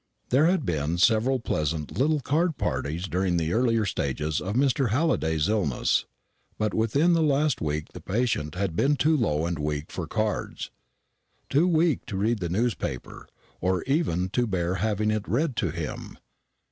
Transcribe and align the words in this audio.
There 0.29 0.47
had 0.47 0.65
been 0.65 0.97
several 0.97 1.37
pleasant 1.39 1.95
little 1.95 2.21
card 2.21 2.57
parties 2.57 3.03
during 3.05 3.37
the 3.37 3.53
earlier 3.53 3.85
stages 3.85 4.41
of 4.41 4.55
Mr. 4.55 4.89
Halliday's 4.89 5.47
illness; 5.47 6.05
but 6.57 6.73
within 6.73 7.13
the 7.13 7.21
last 7.21 7.61
week 7.61 7.89
the 7.93 8.01
patient 8.01 8.55
had 8.55 8.75
been 8.75 8.95
too 8.95 9.15
low 9.15 9.45
and 9.45 9.59
weak 9.59 9.91
for 9.91 10.07
cards 10.07 10.71
too 11.51 11.67
weak 11.67 12.03
to 12.07 12.17
read 12.17 12.39
the 12.39 12.49
newspaper, 12.49 13.27
or 13.59 13.83
even 13.83 14.29
to 14.29 14.47
bear 14.47 14.73
having 14.81 15.11
it 15.11 15.27
read 15.29 15.55
to 15.57 15.69
him. 15.69 16.17